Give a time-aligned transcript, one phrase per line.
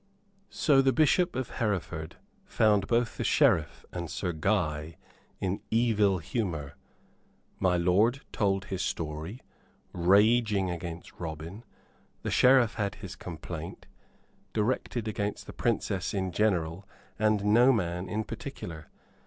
[0.49, 2.15] So the Bishop of Hereford
[2.47, 4.97] found both the Sheriff and Sir Guy
[5.39, 6.73] in evil humor.
[7.59, 9.41] My lord told his story,
[9.93, 11.63] raging against Robin;
[12.23, 13.85] the Sheriff had his complaint
[14.53, 16.87] directed against the Princess in general
[17.19, 18.87] and no man in particular.